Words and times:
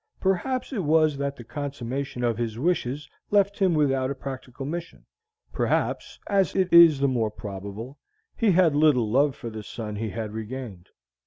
Perhaps 0.19 0.73
it 0.73 0.83
was 0.83 1.15
that 1.17 1.35
the 1.35 1.43
consummation 1.43 2.23
of 2.23 2.35
his 2.39 2.57
wishes 2.57 3.07
left 3.29 3.59
him 3.59 3.75
without 3.75 4.09
a 4.09 4.15
practical 4.15 4.65
mission; 4.65 5.05
perhaps 5.53 6.17
and 6.25 6.51
it 6.55 6.73
is 6.73 6.99
the 6.99 7.07
more 7.07 7.29
probable 7.29 7.99
he 8.35 8.49
had 8.49 8.73
little 8.73 9.11
love 9.11 9.35
for 9.35 9.51
the 9.51 9.61
son 9.61 9.97
he 9.97 10.09
had 10.09 10.31
regained. 10.31 10.89